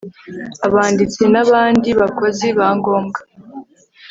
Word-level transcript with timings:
abanditsi 0.67 1.23
n 1.33 1.35
abandi 1.43 1.89
bakozi 1.99 2.47
ba 2.57 2.67
ngombwa 2.77 3.19